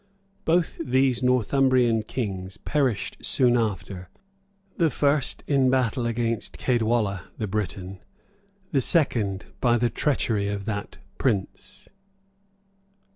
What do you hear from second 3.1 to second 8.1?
soon after, the first in battle against Caedwalla, the Briton;